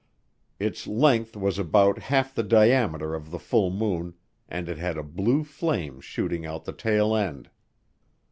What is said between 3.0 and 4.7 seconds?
of the full moon, and